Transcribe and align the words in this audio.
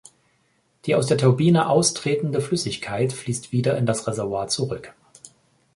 Die 0.87 0.95
aus 0.95 1.05
der 1.05 1.19
Turbine 1.19 1.69
austretende 1.69 2.41
Flüssigkeit 2.41 3.13
fließt 3.13 3.51
wieder 3.51 3.77
in 3.77 3.85
das 3.85 4.07
Reservoir 4.07 4.47
zurück. 4.47 4.95